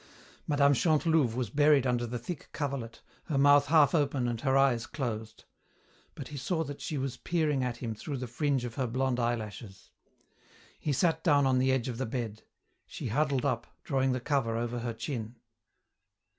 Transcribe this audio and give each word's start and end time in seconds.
Mme. 0.47 0.73
Chantelouve 0.73 1.35
was 1.35 1.51
buried 1.51 1.85
under 1.85 2.07
the 2.07 2.17
thick 2.17 2.49
coverlet, 2.53 3.01
her 3.25 3.37
mouth 3.37 3.67
half 3.67 3.93
open 3.93 4.27
and 4.27 4.41
her 4.41 4.57
eyes 4.57 4.87
closed; 4.87 5.43
but 6.15 6.29
he 6.29 6.37
saw 6.37 6.63
that 6.63 6.81
she 6.81 6.97
was 6.97 7.17
peering 7.17 7.63
at 7.63 7.77
him 7.77 7.93
through 7.93 8.17
the 8.17 8.25
fringe 8.25 8.65
of 8.65 8.73
her 8.73 8.87
blonde 8.87 9.19
eyelashes. 9.19 9.91
He 10.79 10.91
sat 10.91 11.23
down 11.23 11.45
on 11.45 11.59
the 11.59 11.71
edge 11.71 11.87
of 11.87 11.99
the 11.99 12.07
bed. 12.07 12.41
She 12.87 13.09
huddled 13.09 13.45
up, 13.45 13.67
drawing 13.83 14.11
the 14.11 14.19
cover 14.19 14.57
over 14.57 14.79
her 14.79 14.93
chin. 14.95 15.35